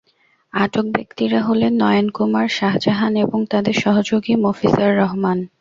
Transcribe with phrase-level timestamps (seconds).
[0.53, 5.37] আটক ব্যক্তিরা হলেন নয়ন কুমার, শাহজাহান এবং তাঁদের সহযোগী মফিজার রহমান।